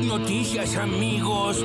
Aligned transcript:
noticias, 0.00 0.76
amigos. 0.76 1.64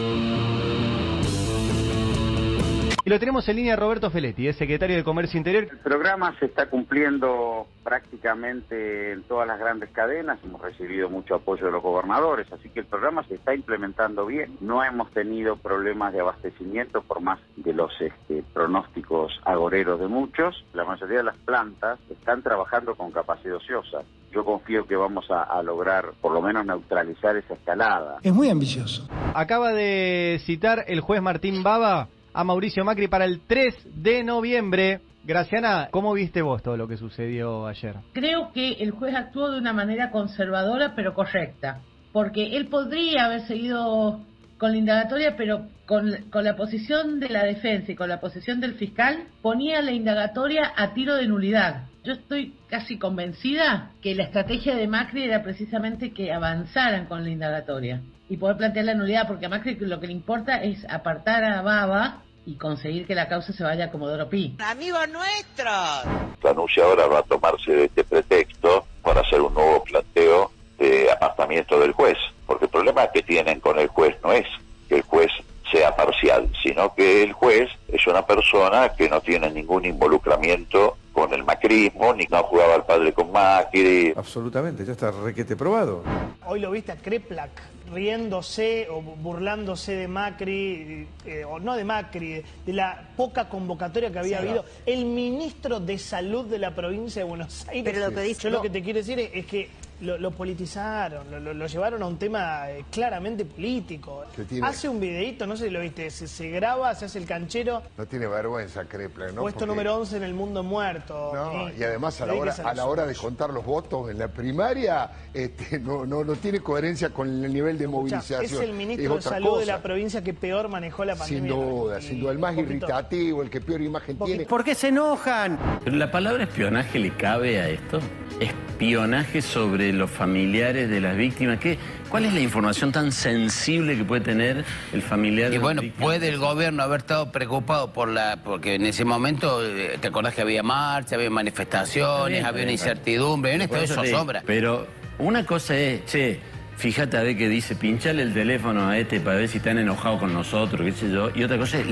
Y 3.05 3.09
lo 3.09 3.17
tenemos 3.17 3.47
en 3.49 3.55
línea 3.55 3.75
Roberto 3.75 4.11
Feletti, 4.11 4.47
es 4.47 4.57
secretario 4.57 4.95
de 4.95 5.03
Comercio 5.03 5.37
Interior. 5.37 5.67
El 5.71 5.79
programa 5.79 6.37
se 6.37 6.45
está 6.45 6.69
cumpliendo 6.69 7.65
prácticamente 7.83 9.13
en 9.13 9.23
todas 9.23 9.47
las 9.47 9.57
grandes 9.57 9.89
cadenas, 9.89 10.37
hemos 10.43 10.61
recibido 10.61 11.09
mucho 11.09 11.33
apoyo 11.33 11.65
de 11.65 11.71
los 11.71 11.81
gobernadores, 11.81 12.51
así 12.51 12.69
que 12.69 12.81
el 12.81 12.85
programa 12.85 13.23
se 13.23 13.35
está 13.35 13.55
implementando 13.55 14.27
bien. 14.27 14.57
No 14.61 14.83
hemos 14.83 15.09
tenido 15.11 15.55
problemas 15.55 16.13
de 16.13 16.19
abastecimiento 16.19 17.01
por 17.01 17.21
más 17.21 17.39
de 17.55 17.73
los 17.73 17.91
este, 17.99 18.43
pronósticos 18.53 19.31
agoreros 19.43 19.99
de 19.99 20.07
muchos. 20.07 20.63
La 20.73 20.83
mayoría 20.83 21.17
de 21.17 21.23
las 21.23 21.37
plantas 21.37 21.99
están 22.11 22.43
trabajando 22.43 22.93
con 22.95 23.11
capacidad 23.11 23.55
ociosa. 23.55 24.03
Yo 24.33 24.45
confío 24.45 24.85
que 24.85 24.95
vamos 24.95 25.25
a, 25.31 25.43
a 25.43 25.63
lograr 25.63 26.11
por 26.21 26.31
lo 26.31 26.41
menos 26.41 26.65
neutralizar 26.65 27.35
esa 27.37 27.53
escalada. 27.53 28.17
Es 28.21 28.33
muy 28.33 28.49
ambicioso. 28.49 29.07
Acaba 29.33 29.73
de 29.73 30.39
citar 30.45 30.85
el 30.87 31.01
juez 31.01 31.21
Martín 31.21 31.63
Baba 31.63 32.07
a 32.33 32.43
Mauricio 32.43 32.85
Macri 32.85 33.07
para 33.07 33.25
el 33.25 33.41
3 33.41 34.03
de 34.03 34.23
noviembre. 34.23 35.01
Graciana, 35.23 35.89
¿cómo 35.91 36.13
viste 36.13 36.41
vos 36.41 36.63
todo 36.63 36.77
lo 36.77 36.87
que 36.87 36.97
sucedió 36.97 37.67
ayer? 37.67 37.95
Creo 38.13 38.51
que 38.53 38.73
el 38.73 38.91
juez 38.91 39.15
actuó 39.15 39.51
de 39.51 39.59
una 39.59 39.73
manera 39.73 40.11
conservadora 40.11 40.93
pero 40.95 41.13
correcta, 41.13 41.81
porque 42.13 42.55
él 42.57 42.67
podría 42.67 43.25
haber 43.25 43.41
seguido 43.41 44.21
con 44.57 44.71
la 44.71 44.77
indagatoria, 44.77 45.35
pero 45.37 45.65
con, 45.89 46.29
con, 46.29 46.43
la 46.43 46.55
posición 46.55 47.19
de 47.19 47.29
la 47.29 47.43
defensa 47.45 47.91
y 47.91 47.95
con 47.95 48.09
la 48.09 48.19
posición 48.19 48.61
del 48.61 48.75
fiscal, 48.75 49.23
ponía 49.41 49.81
la 49.81 49.91
indagatoria 49.91 50.71
a 50.77 50.93
tiro 50.93 51.15
de 51.15 51.25
nulidad. 51.25 51.87
Yo 52.03 52.13
estoy 52.13 52.53
casi 52.69 52.99
convencida 52.99 53.89
que 53.99 54.13
la 54.13 54.25
estrategia 54.25 54.75
de 54.75 54.87
Macri 54.87 55.23
era 55.23 55.41
precisamente 55.41 56.13
que 56.13 56.31
avanzaran 56.31 57.07
con 57.07 57.23
la 57.23 57.31
indagatoria 57.31 58.03
y 58.29 58.37
poder 58.37 58.57
plantear 58.57 58.85
la 58.85 58.93
nulidad, 58.93 59.27
porque 59.27 59.47
a 59.47 59.49
Macri 59.49 59.77
lo 59.79 59.99
que 59.99 60.05
le 60.05 60.13
importa 60.13 60.61
es 60.61 60.85
apartar 60.87 61.43
a 61.43 61.63
Baba 61.63 62.21
y 62.45 62.53
conseguir 62.53 63.07
que 63.07 63.15
la 63.15 63.27
causa 63.27 63.51
se 63.51 63.63
vaya 63.63 63.85
a 63.85 63.89
Comodoro 63.91 64.29
Pi. 64.29 64.57
¡Amigos 64.59 65.09
nuestros! 65.09 66.05
La 66.43 66.51
anuncia 66.51 66.83
ahora 66.83 67.07
va 67.07 67.19
a 67.19 67.23
tomarse 67.23 67.71
de 67.71 67.85
este 67.85 68.03
pretexto 68.03 68.85
para 69.01 69.21
hacer 69.21 69.41
un 69.41 69.55
nuevo 69.55 69.83
planteo 69.85 70.51
de 70.77 71.11
apartamiento 71.11 71.79
del 71.79 71.93
juez, 71.93 72.17
porque 72.45 72.65
el 72.65 72.71
problema 72.71 73.07
que 73.11 73.23
tienen 73.23 73.59
con 73.59 73.79
el 73.79 73.87
juez 73.87 74.15
no 74.23 74.31
es 74.33 74.45
que 74.87 74.97
el 74.97 75.01
juez 75.01 75.31
sea 75.71 75.95
parcial, 75.95 76.49
sino 76.79 76.95
que 76.95 77.23
el 77.23 77.33
juez 77.33 77.69
es 77.89 78.07
una 78.07 78.25
persona 78.25 78.93
que 78.93 79.09
no 79.09 79.19
tiene 79.19 79.51
ningún 79.51 79.83
involucramiento 79.83 80.95
con 81.11 81.33
el 81.33 81.43
macrismo, 81.43 82.13
ni 82.13 82.25
no 82.27 82.41
jugaba 82.43 82.75
al 82.75 82.85
padre 82.85 83.11
con 83.11 83.33
Macri. 83.33 84.13
Absolutamente, 84.15 84.85
ya 84.85 84.93
está 84.93 85.11
requete 85.11 85.57
probado. 85.57 86.03
Hoy 86.45 86.61
lo 86.61 86.71
viste 86.71 86.93
a 86.93 86.95
Kreplak 86.95 87.51
riéndose 87.91 88.87
o 88.89 89.01
burlándose 89.01 89.93
de 89.93 90.07
Macri, 90.07 91.07
eh, 91.25 91.43
o 91.43 91.59
no 91.59 91.75
de 91.75 91.83
Macri, 91.83 92.43
de 92.65 92.73
la 92.73 93.09
poca 93.17 93.49
convocatoria 93.49 94.09
que 94.11 94.19
había 94.19 94.39
sí, 94.39 94.47
habido. 94.47 94.63
No. 94.63 94.69
El 94.85 95.05
ministro 95.05 95.81
de 95.81 95.97
Salud 95.97 96.45
de 96.45 96.59
la 96.59 96.73
provincia 96.73 97.23
de 97.23 97.27
Buenos 97.27 97.67
Aires. 97.67 97.83
Pero 97.93 98.09
lo 98.09 98.15
que 98.15 98.21
dice, 98.21 98.43
Yo 98.43 98.49
no. 98.51 98.57
lo 98.57 98.61
que 98.61 98.69
te 98.69 98.81
quiero 98.81 98.99
decir 98.99 99.19
es, 99.19 99.31
es 99.33 99.45
que 99.45 99.69
lo, 100.01 100.17
lo, 100.17 100.31
politizaron, 100.31 101.29
lo, 101.29 101.53
lo, 101.53 101.67
llevaron 101.67 102.01
a 102.01 102.07
un 102.07 102.17
tema 102.17 102.69
eh, 102.69 102.85
claramente 102.91 103.45
político. 103.45 104.23
Hace 104.61 104.87
un 104.87 104.99
videito, 104.99 105.45
no 105.45 105.57
sé 105.57 105.65
si 105.65 105.69
lo 105.71 105.81
viste, 105.81 106.09
se, 106.09 106.27
se, 106.27 106.49
graba, 106.49 106.93
se 106.95 107.05
hace 107.05 107.19
el 107.19 107.25
canchero. 107.25 107.81
No 107.97 108.05
tiene 108.05 108.27
vergüenza, 108.27 108.85
Kreplak, 108.85 109.33
¿no? 109.33 109.41
Puesto 109.41 109.59
Porque... 109.59 109.69
número 109.69 109.95
11 109.97 110.17
en 110.17 110.23
el 110.23 110.33
mundo 110.33 110.63
muerto. 110.63 111.31
No, 111.33 111.67
eh, 111.69 111.75
y 111.77 111.83
además 111.83 112.19
a 112.21 112.25
la 112.25 112.33
hora, 112.33 112.55
a 112.63 112.73
la 112.73 112.85
hora 112.85 113.05
de 113.05 113.15
contar 113.15 113.49
los 113.49 113.65
votos 113.65 114.09
en 114.09 114.19
la 114.19 114.27
primaria, 114.27 115.11
este, 115.33 115.79
no, 115.79 116.05
no, 116.05 116.23
no 116.23 116.35
tiene 116.35 116.59
coherencia 116.59 117.09
con 117.09 117.43
el 117.43 117.53
nivel 117.53 117.77
de 117.77 117.87
movilización. 117.87 118.43
Es 118.43 118.53
el 118.53 118.73
ministro 118.73 119.17
es 119.17 119.23
de 119.25 119.29
Salud 119.29 119.49
cosa. 119.49 119.59
de 119.59 119.65
la 119.65 119.81
provincia 119.81 120.23
que 120.23 120.33
peor 120.33 120.69
manejó 120.69 121.05
la 121.05 121.15
pandemia. 121.15 121.53
Sin 121.53 121.59
duda, 121.59 122.01
sin 122.01 122.19
duda, 122.19 122.31
el 122.31 122.39
más 122.39 122.57
irritativo, 122.57 123.41
el 123.41 123.49
que 123.49 123.61
peor 123.61 123.81
imagen 123.81 124.17
tiene. 124.17 124.45
¿Por 124.45 124.63
qué 124.63 124.75
se 124.75 124.87
enojan? 124.89 125.59
Pero 125.83 125.95
la 125.97 126.11
palabra 126.11 126.43
espionaje 126.43 126.99
le 126.99 127.15
cabe 127.15 127.59
a 127.59 127.69
esto. 127.69 127.99
Espionaje 128.39 129.41
sobre 129.41 129.88
los 129.97 130.09
familiares 130.09 130.89
de 130.89 131.01
las 131.01 131.15
víctimas. 131.15 131.59
¿Qué, 131.59 131.77
¿Cuál 132.09 132.25
es 132.25 132.33
la 132.33 132.39
información 132.39 132.91
tan 132.91 133.11
sensible 133.11 133.97
que 133.97 134.03
puede 134.03 134.21
tener 134.21 134.63
el 134.93 135.01
familiar? 135.01 135.49
Y 135.49 135.53
de 135.53 135.59
bueno, 135.59 135.81
puede 135.97 136.27
el 136.27 136.37
gobierno 136.37 136.83
haber 136.83 137.01
estado 137.01 137.31
preocupado 137.31 137.93
por 137.93 138.09
la, 138.09 138.39
porque 138.43 138.75
en 138.75 138.85
ese 138.85 139.05
momento, 139.05 139.65
eh, 139.65 139.97
¿te 139.99 140.07
acordás 140.07 140.33
que 140.33 140.41
había 140.41 140.63
marcha, 140.63 141.15
había 141.15 141.29
manifestaciones, 141.29 142.43
había 142.43 142.63
una 142.63 142.71
incertidumbre? 142.71 143.53
En 143.53 143.61
esto 143.61 143.77
eso 143.77 144.05
sobra. 144.05 144.43
Pero 144.45 144.87
una 145.17 145.45
cosa 145.45 145.77
es, 145.77 146.05
che, 146.05 146.39
fíjate 146.79 147.17
a 147.17 147.23
ver 147.23 147.37
qué 147.37 147.49
dice, 147.49 147.75
pinchale 147.75 148.23
el 148.23 148.33
teléfono 148.33 148.87
a 148.87 148.97
este 148.97 149.19
para 149.19 149.35
ver 149.35 149.49
si 149.49 149.57
están 149.57 149.77
enojados 149.77 150.19
con 150.19 150.33
nosotros, 150.33 150.81
qué 150.81 150.93
sé 150.93 151.11
yo. 151.11 151.29
Y 151.35 151.43
otra 151.43 151.57
cosa 151.57 151.77
es, 151.77 151.85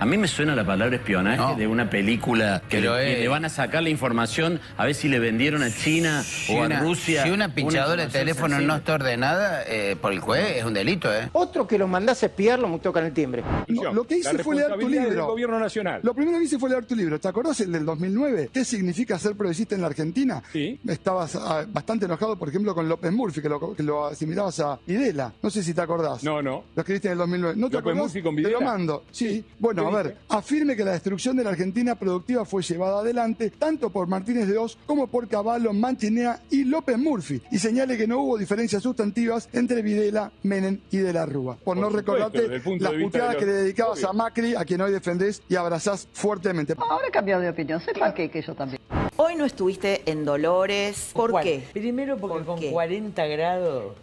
a 0.00 0.04
mí 0.04 0.18
me 0.18 0.26
suena 0.26 0.56
la 0.56 0.64
palabra 0.66 0.96
espionaje 0.96 1.36
No. 1.38 1.54
de 1.54 1.66
una 1.68 1.88
película 1.88 2.60
que, 2.68 2.78
Pero 2.78 2.96
le, 2.96 3.10
es- 3.10 3.16
que 3.16 3.22
le 3.22 3.28
van 3.28 3.44
a 3.44 3.48
sacar 3.48 3.84
la 3.84 3.90
información 3.90 4.60
a 4.76 4.84
ver 4.86 4.94
si 4.96 5.08
le 5.08 5.20
vendieron 5.20 5.62
a 5.62 5.70
China 5.70 6.22
Si 6.24 6.52
o 6.52 6.64
una, 6.64 6.78
a 6.78 6.80
Rusia. 6.80 7.22
si 7.22 7.30
una 7.30 7.54
pinchadora 7.54 8.02
de 8.02 8.02
información 8.08 8.20
teléfono 8.26 8.48
sensible. 8.56 8.66
no 8.66 8.76
está 8.76 8.94
ordenada 8.94 9.62
eh, 9.68 9.96
por 10.00 10.12
el 10.12 10.18
juez, 10.18 10.56
es 10.56 10.64
un 10.64 10.74
delito, 10.74 11.14
¿eh? 11.14 11.28
Otro 11.32 11.66
que 11.68 11.78
lo 11.78 11.86
mandás 11.86 12.22
a 12.24 12.26
espiar 12.26 12.58
lo 12.58 12.76
tocan 12.78 13.06
el 13.06 13.12
timbre. 13.12 13.44
No, 13.68 13.92
lo 13.92 14.04
que 14.04 14.16
hice 14.18 14.36
fue 14.42 14.56
leer 14.56 14.76
tu 14.78 14.88
libro. 14.88 15.26
gobierno 15.28 15.60
nacional. 15.60 16.00
Lo 16.02 16.12
primero 16.12 16.38
que 16.38 16.44
hice 16.44 16.58
fue 16.58 16.68
leer 16.70 16.84
tu 16.86 16.96
libro. 16.96 17.20
¿Te 17.20 17.28
acordás 17.28 17.60
el 17.60 17.70
del 17.70 17.84
2009? 17.86 18.50
¿Qué 18.52 18.64
significa 18.64 19.16
ser 19.16 19.36
progresista 19.36 19.76
en 19.76 19.80
la 19.82 19.86
Argentina? 19.86 20.42
Sí. 20.52 20.80
Estabas 20.88 21.36
ah, 21.36 21.64
bastante 21.68 22.06
enojado, 22.06 22.36
por 22.36 22.48
ejemplo, 22.48 22.74
con 22.74 22.88
López 22.88 23.12
Murphy, 23.12 23.40
que 23.40 23.48
lo, 23.48 23.74
que 23.76 23.82
lo 23.84 24.06
asimilabas 24.24 24.60
a 24.60 24.78
Videla. 24.86 25.32
No 25.42 25.50
sé 25.50 25.62
si 25.62 25.74
te 25.74 25.80
acordás. 25.80 26.22
No, 26.24 26.42
no. 26.42 26.64
Lo 26.74 26.80
escribiste 26.80 27.08
en 27.08 27.12
el 27.12 27.18
2009. 27.18 27.54
¿No 27.56 27.68
te 27.68 27.76
López 27.76 27.90
acordás? 27.92 28.22
Con 28.22 28.36
Te 28.36 28.50
lo 28.50 28.60
mando. 28.60 29.04
Sí. 29.10 29.24
Sí. 29.28 29.44
Bueno, 29.58 29.82
¿Qué 29.82 29.88
a 29.88 29.96
ver. 30.02 30.06
dice? 30.12 30.18
Afirme 30.28 30.76
que 30.76 30.84
la 30.84 30.92
destrucción 30.92 31.36
de 31.36 31.44
la 31.44 31.50
Argentina 31.50 31.94
productiva 31.94 32.44
fue 32.44 32.62
llevada 32.62 33.00
adelante 33.00 33.50
tanto 33.50 33.90
por 33.90 34.06
Martínez 34.06 34.48
de 34.48 34.58
Oz 34.58 34.76
como 34.86 35.06
por 35.06 35.28
Caballo, 35.28 35.72
Manchinea 35.72 36.40
y 36.50 36.64
López 36.64 36.98
Murphy. 36.98 37.40
Y 37.50 37.58
señale 37.58 37.96
que 37.96 38.06
no 38.06 38.20
hubo 38.20 38.38
diferencias 38.38 38.82
sustantivas 38.82 39.48
entre 39.52 39.82
Videla, 39.82 40.30
Menem 40.42 40.78
y 40.90 40.98
De 40.98 41.12
la 41.12 41.26
Rúa. 41.26 41.56
Por, 41.56 41.64
Por 41.64 41.76
no 41.78 41.86
supuesto, 41.86 42.12
recordarte 42.14 42.48
las 42.78 42.92
puteadas 43.02 43.32
de 43.32 43.38
que 43.38 43.46
le 43.46 43.52
dedicabas 43.52 43.98
Obvio. 43.98 44.10
a 44.10 44.12
Macri, 44.12 44.54
a 44.54 44.64
quien 44.64 44.80
hoy 44.80 44.92
defendés 44.92 45.42
y 45.48 45.56
abrazás 45.56 46.08
fuertemente. 46.12 46.74
Ahora 46.78 47.06
he 47.08 47.10
cambiado 47.10 47.42
de 47.42 47.48
opinión. 47.48 47.80
Sepan 47.80 48.12
que, 48.14 48.30
que 48.30 48.42
yo 48.42 48.54
también. 48.54 48.80
Hoy 49.16 49.36
no 49.36 49.44
estuviste 49.44 50.02
en 50.10 50.24
Dolores. 50.24 51.10
¿Por 51.12 51.30
¿Cuál? 51.30 51.44
qué? 51.44 51.64
Primero 51.72 52.16
porque 52.16 52.38
¿Por 52.38 52.46
con 52.46 52.58
qué? 52.58 52.70
40 52.72 53.26
grados 53.26 53.94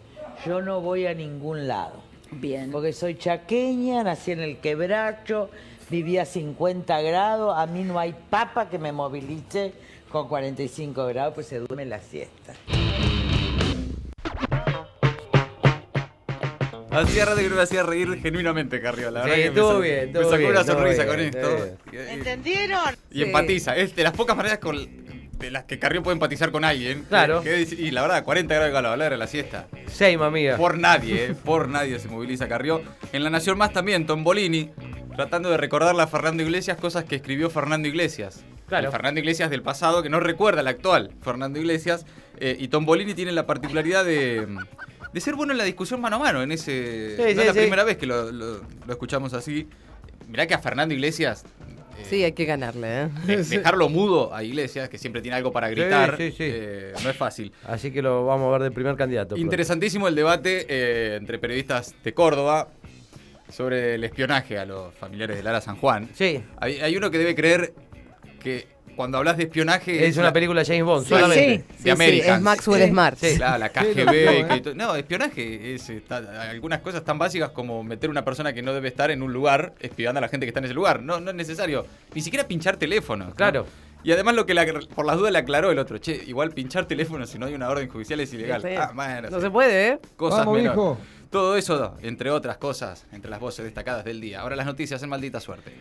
yo 0.46 0.60
no 0.60 0.80
voy 0.80 1.06
a 1.06 1.14
ningún 1.14 1.66
lado. 1.68 2.02
Bien. 2.30 2.70
Porque 2.70 2.92
soy 2.92 3.16
chaqueña, 3.16 4.02
nací 4.02 4.32
en 4.32 4.40
el 4.40 4.58
quebracho, 4.58 5.50
viví 5.90 6.18
a 6.18 6.24
50 6.24 7.00
grados, 7.02 7.54
a 7.56 7.66
mí 7.66 7.82
no 7.84 7.98
hay 7.98 8.14
papa 8.30 8.68
que 8.70 8.78
me 8.78 8.90
movilice 8.92 9.72
con 10.10 10.28
45 10.28 11.06
grados, 11.06 11.34
pues 11.34 11.46
se 11.46 11.58
duerme 11.58 11.84
la 11.86 12.00
siesta. 12.00 12.54
Hacía 16.90 17.24
rato 17.24 17.38
que 17.40 17.48
no 17.48 17.56
me 17.56 17.62
hacía 17.62 17.82
reír 17.82 18.20
genuinamente, 18.20 18.78
Carrió. 18.80 19.10
La 19.10 19.24
Sí, 19.24 19.30
verdad 19.30 19.36
que 19.36 19.40
me 19.42 19.48
estuvo 19.48 19.68
sacó- 19.68 19.80
bien, 19.80 20.12
Me 20.12 20.24
sacó 20.24 20.36
bien, 20.36 20.50
una 20.50 20.64
sonrisa 20.64 21.04
bien, 21.04 21.08
con 21.08 21.20
esto. 21.20 21.76
¿Entendieron? 21.92 22.94
Y 23.10 23.14
Sí. 23.14 23.22
empatiza. 23.22 23.76
Es 23.76 23.96
de 23.96 24.02
las 24.02 24.12
pocas 24.12 24.36
maneras 24.36 24.58
con, 24.58 24.76
de 25.42 25.50
las 25.50 25.64
que 25.64 25.78
Carrió 25.78 26.02
puede 26.02 26.14
empatizar 26.14 26.50
con 26.50 26.64
alguien. 26.64 27.04
Claro. 27.08 27.42
Que- 27.42 27.50
que 27.50 27.56
dice- 27.56 27.74
y 27.74 27.90
la 27.90 28.00
verdad, 28.02 28.24
40 28.24 28.54
grados 28.54 28.70
de 28.70 28.72
calor, 28.74 28.92
hablar 28.92 29.10
de 29.12 29.18
la 29.18 29.26
siesta. 29.26 29.66
Same, 29.92 30.24
amiga. 30.24 30.56
Por 30.56 30.78
nadie, 30.78 31.26
eh, 31.26 31.34
por 31.34 31.68
nadie 31.68 31.98
se 31.98 32.08
moviliza 32.08 32.48
Carrió. 32.48 32.80
En 33.12 33.22
La 33.24 33.28
Nación 33.30 33.58
Más 33.58 33.72
también, 33.72 34.06
Tombolini, 34.06 34.70
tratando 35.16 35.50
de 35.50 35.58
recordarle 35.58 36.00
a 36.02 36.06
Fernando 36.06 36.42
Iglesias 36.42 36.78
cosas 36.78 37.04
que 37.04 37.16
escribió 37.16 37.50
Fernando 37.50 37.86
Iglesias. 37.88 38.44
Claro. 38.68 38.86
El 38.86 38.92
Fernando 38.92 39.20
Iglesias 39.20 39.50
del 39.50 39.60
pasado, 39.62 40.02
que 40.02 40.08
no 40.08 40.18
recuerda 40.20 40.60
al 40.60 40.68
actual 40.68 41.10
Fernando 41.22 41.58
Iglesias. 41.58 42.06
eh, 42.40 42.56
y 42.58 42.68
Tombolini 42.68 43.12
tiene 43.14 43.30
la 43.30 43.46
particularidad 43.46 44.04
de, 44.04 44.46
de 45.12 45.20
ser 45.20 45.34
bueno 45.36 45.52
en 45.52 45.58
la 45.58 45.64
discusión 45.64 46.00
mano 46.00 46.16
a 46.16 46.18
mano. 46.18 46.42
En 46.42 46.50
ese, 46.50 47.10
Sí, 47.16 47.22
no 47.22 47.24
sí, 47.24 47.30
es 47.30 47.46
la 47.46 47.52
sí. 47.52 47.58
primera 47.60 47.84
vez 47.84 47.98
que 47.98 48.06
lo, 48.06 48.32
lo- 48.32 48.62
lo 48.86 48.92
escuchamos 48.92 49.32
así. 49.34 49.68
Mirá 50.28 50.46
que 50.46 50.54
a 50.54 50.58
Fernando 50.58 50.94
Iglesias 50.94 51.44
eh, 51.98 52.04
Sí, 52.08 52.24
hay 52.24 52.32
que 52.32 52.44
ganarle, 52.44 53.02
¿eh? 53.04 53.08
de- 53.26 53.36
dejarlo 53.44 53.88
mudo 53.88 54.34
a 54.34 54.42
Iglesias, 54.42 54.88
que 54.88 54.98
siempre 54.98 55.22
tiene 55.22 55.36
algo 55.36 55.52
para 55.52 55.68
gritar, 55.70 56.16
Sí, 56.16 56.30
sí, 56.30 56.36
sí. 56.36 56.44
eh, 56.46 56.92
no 57.02 57.10
es 57.10 57.16
fácil. 57.16 57.52
Así 57.66 57.90
que 57.90 58.02
lo 58.02 58.24
vamos 58.26 58.48
a 58.48 58.58
ver 58.58 58.62
de 58.62 58.70
primer 58.70 58.96
candidato. 58.96 59.36
Interesantísimo 59.36 60.08
el 60.08 60.14
debate 60.14 60.66
eh, 60.68 61.16
entre 61.16 61.38
periodistas 61.38 61.94
de 62.02 62.12
Córdoba 62.14 62.68
sobre 63.48 63.94
el 63.96 64.04
espionaje 64.04 64.58
a 64.58 64.64
los 64.64 64.94
familiares 64.94 65.36
de 65.36 65.42
Lara 65.42 65.60
San 65.60 65.76
Juan. 65.76 66.08
Sí. 66.14 66.42
Hay, 66.58 66.80
hay 66.80 66.96
uno 66.96 67.10
que 67.10 67.18
debe 67.18 67.34
creer 67.34 67.74
que 68.42 68.66
cuando 68.96 69.18
hablas 69.18 69.36
de 69.36 69.44
espionaje... 69.44 70.06
Es 70.06 70.16
una 70.16 70.32
película 70.32 70.60
de 70.60 70.66
James 70.66 70.84
Bond, 70.84 71.04
Sí, 71.04 71.08
solamente. 71.10 71.58
sí, 71.68 71.74
sí, 71.78 71.84
de 71.84 71.90
Americans. 71.90 72.36
es 72.36 72.42
Maxwell 72.42 72.88
Smart. 72.88 73.18
Sí. 73.18 73.36
Claro, 73.36 73.58
la 73.58 73.68
Sí, 73.68 73.72
KGB. 73.74 74.04
no, 74.42 74.48
que 74.48 74.54
¿eh? 74.54 74.60
to- 74.60 74.74
no, 74.74 74.94
espionaje 74.96 75.74
es 75.74 75.88
está- 75.90 76.50
algunas 76.50 76.80
cosas 76.80 77.04
tan 77.04 77.18
básicas 77.18 77.50
como 77.50 77.82
meter 77.82 78.10
una 78.10 78.24
persona 78.24 78.52
que 78.52 78.62
no 78.62 78.72
debe 78.72 78.88
estar 78.88 79.10
en 79.10 79.22
un 79.22 79.32
lugar 79.32 79.74
espiando 79.80 80.18
a 80.18 80.20
la 80.20 80.28
gente 80.28 80.46
que 80.46 80.48
está 80.50 80.60
en 80.60 80.66
ese 80.66 80.74
lugar. 80.74 81.02
No, 81.02 81.20
no 81.20 81.30
es 81.30 81.36
necesario. 81.36 81.86
Ni 82.14 82.20
siquiera 82.22 82.46
pinchar 82.46 82.76
teléfono. 82.76 83.26
¿no? 83.26 83.34
Claro. 83.34 83.66
Y 84.04 84.10
además 84.12 84.34
lo 84.34 84.46
que 84.46 84.54
la- 84.54 84.66
por 84.94 85.06
las 85.06 85.16
dudas 85.16 85.32
le 85.32 85.38
aclaró 85.38 85.70
el 85.70 85.78
otro, 85.78 85.98
che, 85.98 86.22
igual 86.26 86.50
pinchar 86.50 86.86
teléfono 86.86 87.24
si 87.26 87.38
no 87.38 87.46
hay 87.46 87.54
una 87.54 87.68
orden 87.68 87.88
judicial 87.88 88.18
es 88.20 88.32
ilegal. 88.32 88.60
Sí. 88.62 88.68
Ah, 88.76 89.20
No 89.30 89.40
se 89.40 89.50
puede, 89.50 89.88
¿eh? 89.88 89.98
Cosas 90.16 90.40
Vamos, 90.40 90.56
menores. 90.56 90.76
hijo. 90.76 90.98
Todo 91.30 91.56
eso, 91.56 91.96
entre 92.02 92.30
otras 92.30 92.58
cosas, 92.58 93.06
entre 93.12 93.30
las 93.30 93.40
voces 93.40 93.64
destacadas 93.64 94.04
del 94.04 94.20
día. 94.20 94.40
Ahora 94.40 94.54
las 94.56 94.66
noticias 94.66 95.02
en 95.02 95.08
maldita 95.08 95.40
suerte. 95.40 95.72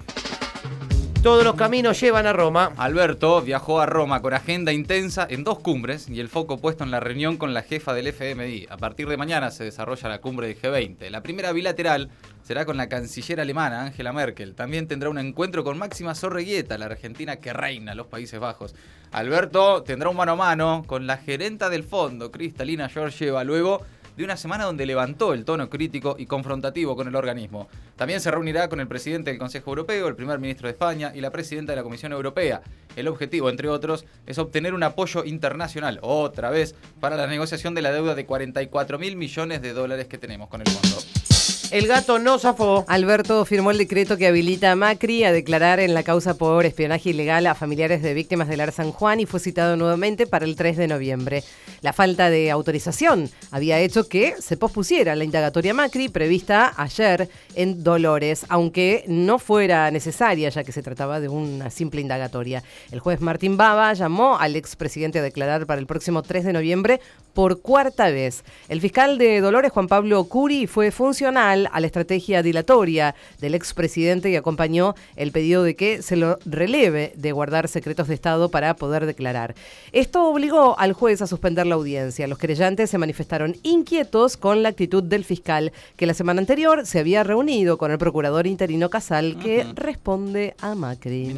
Todos 1.23 1.43
los 1.43 1.53
caminos 1.53 1.99
llevan 2.01 2.25
a 2.25 2.33
Roma. 2.33 2.73
Alberto 2.77 3.43
viajó 3.43 3.79
a 3.79 3.85
Roma 3.85 4.23
con 4.23 4.33
agenda 4.33 4.73
intensa 4.73 5.27
en 5.29 5.43
dos 5.43 5.59
cumbres 5.59 6.09
y 6.09 6.19
el 6.19 6.29
foco 6.29 6.57
puesto 6.57 6.83
en 6.83 6.89
la 6.89 6.99
reunión 6.99 7.37
con 7.37 7.53
la 7.53 7.61
jefa 7.61 7.93
del 7.93 8.07
FMI. 8.07 8.65
A 8.71 8.77
partir 8.77 9.07
de 9.07 9.17
mañana 9.17 9.51
se 9.51 9.63
desarrolla 9.63 10.09
la 10.09 10.19
cumbre 10.19 10.47
del 10.47 10.59
G20. 10.59 11.11
La 11.11 11.21
primera 11.21 11.51
bilateral 11.51 12.09
será 12.41 12.65
con 12.65 12.75
la 12.75 12.89
canciller 12.89 13.39
alemana 13.39 13.83
Angela 13.83 14.13
Merkel. 14.13 14.55
También 14.55 14.87
tendrá 14.87 15.11
un 15.11 15.19
encuentro 15.19 15.63
con 15.63 15.77
Máxima 15.77 16.15
Sorreguieta, 16.15 16.79
la 16.79 16.85
argentina 16.87 17.35
que 17.35 17.53
reina 17.53 17.93
los 17.93 18.07
Países 18.07 18.39
Bajos. 18.39 18.73
Alberto 19.11 19.83
tendrá 19.83 20.09
un 20.09 20.17
mano 20.17 20.31
a 20.31 20.37
mano 20.37 20.83
con 20.87 21.05
la 21.05 21.17
gerenta 21.17 21.69
del 21.69 21.83
fondo, 21.83 22.31
Cristalina 22.31 22.89
Georgieva. 22.89 23.43
Luego 23.43 23.83
de 24.15 24.23
una 24.23 24.37
semana 24.37 24.65
donde 24.65 24.85
levantó 24.85 25.33
el 25.33 25.45
tono 25.45 25.69
crítico 25.69 26.15
y 26.17 26.25
confrontativo 26.25 26.95
con 26.95 27.07
el 27.07 27.15
organismo. 27.15 27.67
También 27.95 28.21
se 28.21 28.31
reunirá 28.31 28.69
con 28.69 28.79
el 28.79 28.87
presidente 28.87 29.31
del 29.31 29.39
Consejo 29.39 29.71
Europeo, 29.71 30.07
el 30.07 30.15
primer 30.15 30.39
ministro 30.39 30.67
de 30.67 30.73
España 30.73 31.11
y 31.15 31.21
la 31.21 31.31
presidenta 31.31 31.71
de 31.71 31.77
la 31.77 31.83
Comisión 31.83 32.11
Europea. 32.11 32.61
El 32.95 33.07
objetivo, 33.07 33.49
entre 33.49 33.69
otros, 33.69 34.05
es 34.25 34.37
obtener 34.37 34.73
un 34.73 34.83
apoyo 34.83 35.23
internacional, 35.23 35.99
otra 36.01 36.49
vez, 36.49 36.75
para 36.99 37.15
la 37.15 37.27
negociación 37.27 37.73
de 37.75 37.81
la 37.81 37.91
deuda 37.91 38.15
de 38.15 38.25
44 38.25 38.99
mil 38.99 39.15
millones 39.15 39.61
de 39.61 39.73
dólares 39.73 40.07
que 40.07 40.17
tenemos 40.17 40.49
con 40.49 40.61
el 40.61 40.67
fondo. 40.67 41.30
El 41.71 41.87
gato 41.87 42.19
no 42.19 42.37
zafó. 42.37 42.83
Alberto 42.89 43.45
firmó 43.45 43.71
el 43.71 43.77
decreto 43.77 44.17
que 44.17 44.27
habilita 44.27 44.73
a 44.73 44.75
Macri 44.75 45.23
a 45.23 45.31
declarar 45.31 45.79
en 45.79 45.93
la 45.93 46.03
causa 46.03 46.33
por 46.33 46.65
espionaje 46.65 47.11
ilegal 47.11 47.47
a 47.47 47.55
familiares 47.55 48.01
de 48.01 48.13
víctimas 48.13 48.49
del 48.49 48.59
AR 48.59 48.73
San 48.73 48.91
Juan 48.91 49.21
y 49.21 49.25
fue 49.25 49.39
citado 49.39 49.77
nuevamente 49.77 50.27
para 50.27 50.43
el 50.43 50.57
3 50.57 50.75
de 50.75 50.89
noviembre. 50.89 51.45
La 51.79 51.93
falta 51.93 52.29
de 52.29 52.51
autorización 52.51 53.29
había 53.51 53.79
hecho 53.79 54.09
que 54.09 54.35
se 54.39 54.57
pospusiera 54.57 55.15
la 55.15 55.23
indagatoria 55.23 55.73
Macri 55.73 56.09
prevista 56.09 56.73
ayer 56.75 57.29
en 57.55 57.83
Dolores, 57.83 58.45
aunque 58.49 59.05
no 59.07 59.39
fuera 59.39 59.89
necesaria 59.91 60.49
ya 60.49 60.65
que 60.65 60.73
se 60.73 60.83
trataba 60.83 61.21
de 61.21 61.29
una 61.29 61.69
simple 61.69 62.01
indagatoria. 62.01 62.63
El 62.91 62.99
juez 62.99 63.21
Martín 63.21 63.55
Baba 63.55 63.93
llamó 63.93 64.37
al 64.37 64.57
expresidente 64.57 65.19
a 65.19 65.23
declarar 65.23 65.65
para 65.65 65.79
el 65.79 65.87
próximo 65.87 66.21
3 66.21 66.43
de 66.43 66.53
noviembre 66.53 66.99
por 67.33 67.61
cuarta 67.61 68.09
vez. 68.09 68.43
El 68.67 68.81
fiscal 68.81 69.17
de 69.17 69.39
Dolores, 69.41 69.71
Juan 69.71 69.87
Pablo 69.87 70.25
Curi, 70.25 70.67
fue 70.67 70.91
a 71.37 71.79
la 71.79 71.85
estrategia 71.85 72.43
dilatoria 72.43 73.15
del 73.39 73.55
expresidente 73.55 74.29
y 74.29 74.35
acompañó 74.35 74.95
el 75.15 75.31
pedido 75.31 75.63
de 75.63 75.75
que 75.75 76.01
se 76.01 76.15
lo 76.15 76.39
releve 76.45 77.13
de 77.15 77.31
guardar 77.31 77.67
secretos 77.67 78.07
de 78.07 78.13
Estado 78.13 78.49
para 78.49 78.75
poder 78.75 79.05
declarar. 79.05 79.55
Esto 79.91 80.27
obligó 80.27 80.77
al 80.79 80.93
juez 80.93 81.21
a 81.21 81.27
suspender 81.27 81.67
la 81.67 81.75
audiencia. 81.75 82.27
Los 82.27 82.37
querellantes 82.37 82.89
se 82.89 82.97
manifestaron 82.97 83.55
inquietos 83.63 84.37
con 84.37 84.63
la 84.63 84.69
actitud 84.69 85.03
del 85.03 85.25
fiscal, 85.25 85.71
que 85.95 86.05
la 86.05 86.13
semana 86.13 86.41
anterior 86.41 86.85
se 86.85 86.99
había 86.99 87.23
reunido 87.23 87.77
con 87.77 87.91
el 87.91 87.97
procurador 87.97 88.47
interino 88.47 88.89
Casal, 88.89 89.37
que 89.39 89.65
responde 89.75 90.55
a 90.61 90.75
Macri. 90.75 91.35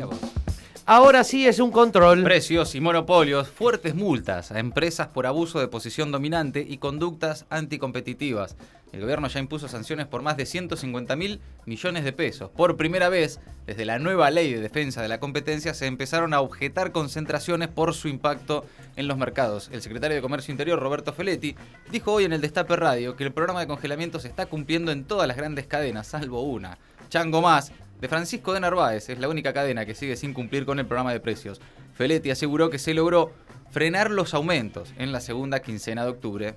Ahora 0.85 1.23
sí 1.23 1.47
es 1.47 1.59
un 1.59 1.71
control. 1.71 2.23
Precios 2.23 2.75
y 2.75 2.81
monopolios, 2.81 3.47
fuertes 3.47 3.95
multas 3.95 4.51
a 4.51 4.59
empresas 4.59 5.07
por 5.07 5.25
abuso 5.25 5.61
de 5.61 5.69
posición 5.69 6.11
dominante 6.11 6.65
y 6.67 6.77
conductas 6.77 7.45
anticompetitivas. 7.49 8.57
El 8.91 8.99
gobierno 8.99 9.29
ya 9.29 9.39
impuso 9.39 9.69
sanciones 9.69 10.07
por 10.07 10.23
más 10.23 10.35
de 10.35 10.45
150 10.45 11.15
mil 11.15 11.39
millones 11.65 12.03
de 12.03 12.11
pesos. 12.11 12.51
Por 12.51 12.75
primera 12.75 13.07
vez, 13.07 13.39
desde 13.65 13.85
la 13.85 13.97
nueva 13.97 14.29
ley 14.29 14.53
de 14.53 14.59
defensa 14.59 15.01
de 15.01 15.07
la 15.07 15.21
competencia, 15.21 15.73
se 15.73 15.85
empezaron 15.85 16.33
a 16.33 16.41
objetar 16.41 16.91
concentraciones 16.91 17.69
por 17.69 17.93
su 17.93 18.09
impacto 18.09 18.65
en 18.97 19.07
los 19.07 19.17
mercados. 19.17 19.69
El 19.71 19.81
secretario 19.81 20.15
de 20.15 20.21
Comercio 20.21 20.51
Interior, 20.51 20.77
Roberto 20.81 21.13
Feletti, 21.13 21.55
dijo 21.91 22.11
hoy 22.11 22.25
en 22.25 22.33
el 22.33 22.41
Destape 22.41 22.75
Radio 22.75 23.15
que 23.15 23.23
el 23.23 23.31
programa 23.31 23.61
de 23.61 23.67
congelamiento 23.67 24.19
se 24.19 24.27
está 24.27 24.47
cumpliendo 24.47 24.91
en 24.91 25.05
todas 25.05 25.29
las 25.29 25.37
grandes 25.37 25.65
cadenas, 25.65 26.07
salvo 26.07 26.41
una. 26.41 26.77
Chango 27.09 27.41
Más, 27.41 27.71
de 28.03 28.09
Francisco 28.09 28.51
de 28.51 28.59
Narváez, 28.59 29.07
es 29.07 29.17
la 29.17 29.29
única 29.29 29.53
cadena 29.53 29.85
que 29.85 29.95
sigue 29.95 30.17
sin 30.17 30.33
cumplir 30.33 30.65
con 30.65 30.77
el 30.77 30.85
programa 30.85 31.13
de 31.13 31.21
precios. 31.21 31.61
Feletti 31.93 32.31
aseguró 32.31 32.69
que 32.69 32.77
se 32.77 32.93
logró 32.93 33.31
frenar 33.71 34.11
los 34.11 34.33
aumentos 34.33 34.93
en 34.97 35.13
la 35.13 35.21
segunda 35.21 35.61
quincena 35.61 36.03
de 36.03 36.09
octubre. 36.09 36.55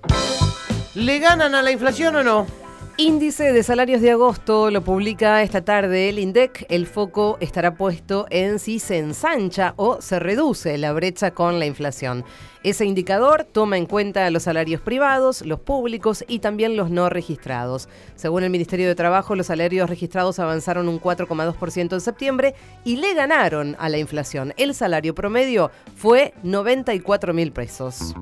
¿Le 0.93 1.19
ganan 1.19 1.55
a 1.55 1.61
la 1.61 1.71
inflación 1.71 2.17
o 2.17 2.23
no? 2.25 2.66
Índice 2.99 3.53
de 3.53 3.61
salarios 3.61 4.01
de 4.01 4.09
agosto 4.09 4.71
lo 4.71 4.81
publica 4.83 5.43
esta 5.43 5.63
tarde 5.63 6.09
el 6.09 6.17
INDEC. 6.17 6.65
El 6.67 6.87
foco 6.87 7.37
estará 7.39 7.75
puesto 7.75 8.25
en 8.31 8.57
si 8.57 8.79
se 8.79 8.97
ensancha 8.97 9.75
o 9.75 10.01
se 10.01 10.17
reduce 10.17 10.79
la 10.79 10.93
brecha 10.93 11.29
con 11.29 11.59
la 11.59 11.67
inflación. 11.67 12.25
Ese 12.63 12.85
indicador 12.85 13.43
toma 13.43 13.77
en 13.77 13.85
cuenta 13.85 14.27
los 14.31 14.41
salarios 14.43 14.81
privados, 14.81 15.45
los 15.45 15.59
públicos 15.59 16.25
y 16.27 16.39
también 16.39 16.75
los 16.75 16.89
no 16.89 17.07
registrados. 17.07 17.87
Según 18.15 18.43
el 18.43 18.49
Ministerio 18.49 18.87
de 18.87 18.95
Trabajo, 18.95 19.35
los 19.35 19.45
salarios 19.45 19.87
registrados 19.87 20.39
avanzaron 20.39 20.89
un 20.89 20.99
4,2% 20.99 21.93
en 21.93 22.01
septiembre 22.01 22.55
y 22.83 22.95
le 22.95 23.13
ganaron 23.13 23.75
a 23.77 23.89
la 23.89 23.99
inflación. 23.99 24.55
El 24.57 24.73
salario 24.73 25.13
promedio 25.13 25.69
fue 25.95 26.33
94 26.41 27.31
mil 27.31 27.51
pesos. 27.51 28.15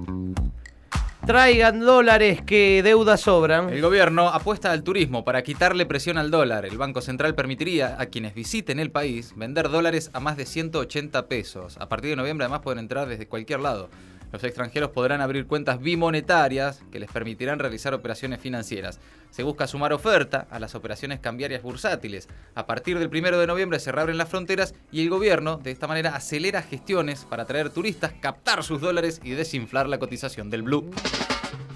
Traigan 1.25 1.79
dólares 1.79 2.43
que 2.43 2.83
deudas 2.83 3.21
sobran. 3.21 3.71
El 3.71 3.81
gobierno 3.81 4.27
apuesta 4.27 4.71
al 4.71 4.83
turismo 4.83 5.25
para 5.25 5.41
quitarle 5.41 5.87
presión 5.87 6.19
al 6.19 6.29
dólar. 6.29 6.67
El 6.67 6.77
Banco 6.77 7.01
Central 7.01 7.33
permitiría 7.33 7.95
a 7.99 8.05
quienes 8.05 8.35
visiten 8.35 8.79
el 8.79 8.91
país 8.91 9.33
vender 9.35 9.69
dólares 9.69 10.11
a 10.13 10.19
más 10.19 10.37
de 10.37 10.45
180 10.45 11.27
pesos. 11.27 11.77
A 11.79 11.89
partir 11.89 12.11
de 12.11 12.15
noviembre 12.15 12.45
además 12.45 12.61
pueden 12.61 12.77
entrar 12.77 13.07
desde 13.07 13.27
cualquier 13.27 13.61
lado. 13.61 13.89
Los 14.35 14.43
extranjeros 14.43 14.89
podrán 14.89 15.21
abrir 15.21 15.47
cuentas 15.47 15.79
bimonetarias 15.79 16.81
que 16.91 16.99
les 16.99 17.09
permitirán 17.09 17.57
realizar 17.57 17.93
operaciones 17.93 18.41
financieras. 18.41 18.99
Se 19.31 19.43
busca 19.43 19.65
sumar 19.65 19.93
oferta 19.93 20.45
a 20.51 20.59
las 20.59 20.75
operaciones 20.75 21.21
cambiarias 21.21 21.63
bursátiles. 21.63 22.27
A 22.53 22.65
partir 22.65 22.99
del 22.99 23.07
1 23.07 23.37
de 23.37 23.47
noviembre 23.47 23.79
se 23.79 23.93
reabren 23.93 24.17
las 24.17 24.27
fronteras 24.27 24.75
y 24.91 25.01
el 25.03 25.09
gobierno 25.09 25.55
de 25.55 25.71
esta 25.71 25.87
manera 25.87 26.17
acelera 26.17 26.61
gestiones 26.61 27.23
para 27.23 27.43
atraer 27.43 27.69
turistas, 27.69 28.11
captar 28.19 28.61
sus 28.65 28.81
dólares 28.81 29.21
y 29.23 29.29
desinflar 29.29 29.87
la 29.87 29.99
cotización 29.99 30.49
del 30.49 30.63
blue. 30.63 30.91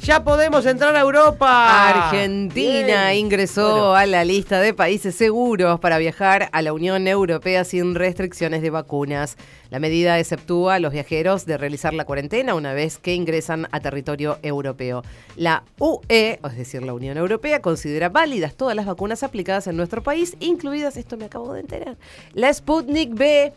Ya 0.02 0.24
podemos 0.24 0.66
entrar 0.66 0.96
a 0.96 1.02
Europa. 1.02 2.08
Argentina 2.08 3.10
Bien. 3.10 3.18
ingresó 3.26 3.70
Bueno. 3.70 3.96
a 3.96 4.06
la 4.06 4.24
lista 4.24 4.62
de 4.62 4.74
países 4.74 5.14
seguros 5.14 5.80
para 5.82 5.98
viajar 5.98 6.50
a 6.54 6.62
la 6.62 6.72
Unión 6.74 7.06
Europea 7.08 7.66
sin 7.66 7.96
restricciones 7.96 8.62
de 8.62 8.70
vacunas. 8.70 9.36
La 9.70 9.80
medida 9.80 10.18
exceptúa 10.18 10.76
a 10.76 10.80
los 10.80 10.94
viajeros 10.94 11.46
de 11.46 11.58
realizar 11.58 11.94
la 11.94 12.06
cuarentena 12.06 12.49
una 12.56 12.74
vez 12.74 12.98
que 12.98 13.14
ingresan 13.14 13.68
a 13.72 13.80
territorio 13.80 14.38
europeo. 14.42 15.04
La 15.36 15.64
UE, 15.80 16.40
es 16.44 16.58
decir, 16.58 16.84
la 16.84 16.94
Unión 16.94 17.18
Europea, 17.18 17.62
considera 17.62 18.10
válidas 18.10 18.56
todas 18.56 18.76
las 18.76 18.86
vacunas 18.86 19.24
aplicadas 19.24 19.68
en 19.68 19.78
nuestro 19.78 20.04
país, 20.04 20.36
incluidas, 20.40 20.98
esto 20.98 21.18
me 21.18 21.26
acabo 21.26 21.54
de 21.54 21.62
enterar, 21.62 21.98
la 22.34 22.54
Sputnik 22.54 23.14
B. 23.14 23.54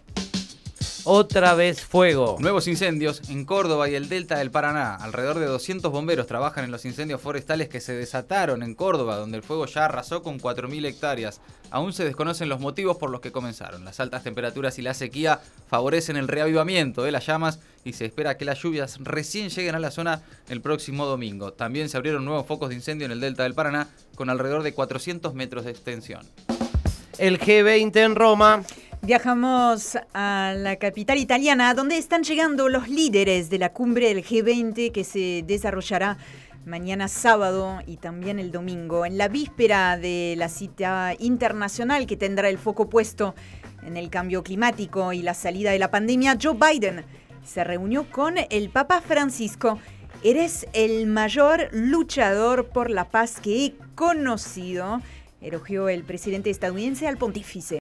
Otra 1.05 1.55
vez 1.55 1.81
fuego. 1.81 2.37
Nuevos 2.39 2.69
incendios 2.69 3.29
en 3.29 3.45
Córdoba 3.45 3.89
y 3.89 3.97
el 3.97 4.09
delta 4.09 4.39
del 4.39 4.53
Paraná. 4.53 4.95
Alrededor 4.95 5.41
de 5.41 5.47
200 5.47 5.91
bomberos 5.91 6.29
trabajan 6.29 6.65
en 6.65 6.71
los 6.71 6.85
incendios 6.85 7.21
forestales 7.21 7.69
que 7.69 7.81
se 7.81 7.93
desataron 7.93 8.63
en 8.63 8.77
Córdoba, 8.77 9.17
donde 9.17 9.37
el 9.37 9.43
fuego 9.43 9.67
ya 9.67 9.87
arrasó 9.87 10.23
con 10.23 10.39
4.000 10.39 10.87
hectáreas. 10.87 11.41
Aún 11.71 11.93
se 11.93 12.05
desconocen 12.05 12.49
los 12.49 12.61
motivos 12.61 12.99
por 12.99 13.11
los 13.11 13.21
que 13.21 13.33
comenzaron. 13.33 13.85
Las 13.85 13.99
altas 13.99 14.23
temperaturas 14.23 14.79
y 14.79 14.83
la 14.83 14.95
sequía 14.95 15.41
favorecen 15.67 16.17
el 16.17 16.29
reavivamiento 16.29 17.03
de 17.03 17.11
las 17.11 17.27
llamas 17.27 17.59
y 17.85 17.95
se 17.95 18.05
espera 18.05 18.37
que 18.37 18.45
las 18.45 18.63
lluvias 18.63 18.99
recién 19.01 19.49
lleguen 19.49 19.75
a 19.75 19.81
la 19.81 19.91
zona 19.91 20.23
el 20.49 20.61
próximo 20.61 21.05
domingo. 21.07 21.53
También 21.53 21.89
se 21.89 21.97
abrieron 21.97 22.25
nuevos 22.25 22.47
focos 22.47 22.69
de 22.69 22.77
incendio 22.77 23.07
en 23.07 23.13
el 23.13 23.21
delta 23.21 23.43
del 23.43 23.55
Paraná 23.55 23.89
con 24.15 24.31
alrededor 24.31 24.63
de 24.63 24.73
400 24.73 25.35
metros 25.35 25.65
de 25.65 25.73
extensión. 25.73 26.25
El 27.19 27.41
G20 27.41 27.97
en 27.97 28.15
Roma. 28.15 28.63
Viajamos 29.05 29.99
a 30.15 30.55
la 30.57 30.77
capital 30.77 31.19
italiana, 31.19 31.75
donde 31.75 31.99
están 31.99 32.23
llegando 32.23 32.69
los 32.69 32.89
líderes 32.89 33.51
de 33.51 33.59
la 33.59 33.73
cumbre 33.73 34.07
del 34.07 34.25
G20 34.25 34.93
que 34.93 35.03
se 35.03 35.43
desarrollará 35.45 36.19
mañana 36.67 37.09
sábado 37.09 37.81
y 37.85 37.97
también 37.97 38.39
el 38.39 38.53
domingo, 38.53 39.05
en 39.05 39.19
la 39.19 39.27
víspera 39.27 39.97
de 39.99 40.37
la 40.39 40.49
cita 40.49 41.15
internacional 41.19 42.07
que 42.07 42.17
tendrá 42.17 42.49
el 42.49 42.59
foco 42.59 42.89
puesto 42.89 43.35
en 43.85 43.97
el 43.97 44.09
cambio 44.09 44.45
climático 44.45 45.13
y 45.13 45.23
la 45.23 45.35
salida 45.35 45.73
de 45.73 45.81
la 45.81 45.91
pandemia. 45.91 46.39
Joe 46.41 46.55
Biden 46.57 47.05
se 47.45 47.65
reunió 47.65 48.09
con 48.09 48.37
el 48.51 48.71
Papa 48.71 49.01
Francisco. 49.01 49.81
Eres 50.23 50.69
el 50.75 51.09
mayor 51.09 51.71
luchador 51.73 52.69
por 52.69 52.89
la 52.89 53.11
paz 53.11 53.41
que 53.41 53.65
he 53.65 53.75
conocido, 53.97 55.03
elogió 55.41 55.89
el 55.89 56.05
presidente 56.05 56.51
estadounidense 56.51 57.09
al 57.09 57.17
pontífice. 57.17 57.81